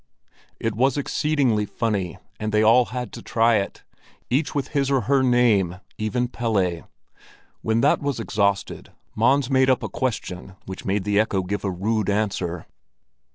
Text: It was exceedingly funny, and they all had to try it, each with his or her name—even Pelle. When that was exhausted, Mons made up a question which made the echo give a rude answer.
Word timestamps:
It 0.59 0.73
was 0.73 0.97
exceedingly 0.97 1.67
funny, 1.67 2.17
and 2.39 2.51
they 2.51 2.63
all 2.63 2.85
had 2.85 3.11
to 3.13 3.21
try 3.21 3.57
it, 3.57 3.83
each 4.31 4.55
with 4.55 4.69
his 4.69 4.89
or 4.89 5.01
her 5.01 5.21
name—even 5.21 6.27
Pelle. 6.29 6.89
When 7.61 7.81
that 7.81 8.01
was 8.01 8.19
exhausted, 8.19 8.89
Mons 9.13 9.51
made 9.51 9.69
up 9.69 9.83
a 9.83 9.89
question 9.89 10.55
which 10.65 10.85
made 10.85 11.03
the 11.03 11.19
echo 11.19 11.43
give 11.43 11.63
a 11.63 11.69
rude 11.69 12.09
answer. 12.09 12.65